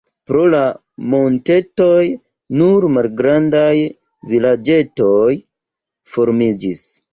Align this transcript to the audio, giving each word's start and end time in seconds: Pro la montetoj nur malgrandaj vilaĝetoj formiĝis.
Pro 0.29 0.39
la 0.51 0.61
montetoj 1.13 2.05
nur 2.63 2.89
malgrandaj 2.95 3.75
vilaĝetoj 4.33 5.29
formiĝis. 6.17 6.87